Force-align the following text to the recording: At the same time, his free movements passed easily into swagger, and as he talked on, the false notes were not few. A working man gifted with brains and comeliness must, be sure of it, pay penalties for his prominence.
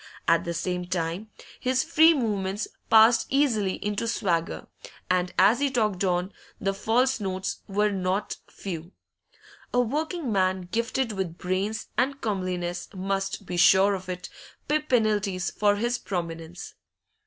At 0.27 0.45
the 0.45 0.53
same 0.55 0.85
time, 0.85 1.29
his 1.59 1.83
free 1.83 2.15
movements 2.15 2.67
passed 2.89 3.27
easily 3.29 3.73
into 3.85 4.07
swagger, 4.07 4.65
and 5.11 5.31
as 5.37 5.59
he 5.59 5.69
talked 5.69 6.03
on, 6.03 6.33
the 6.59 6.73
false 6.73 7.19
notes 7.19 7.59
were 7.67 7.91
not 7.91 8.37
few. 8.49 8.93
A 9.71 9.79
working 9.79 10.31
man 10.31 10.61
gifted 10.71 11.11
with 11.11 11.37
brains 11.37 11.89
and 11.99 12.19
comeliness 12.19 12.89
must, 12.95 13.45
be 13.45 13.57
sure 13.57 13.93
of 13.93 14.09
it, 14.09 14.27
pay 14.67 14.79
penalties 14.79 15.51
for 15.51 15.75
his 15.75 15.99
prominence. 15.99 16.73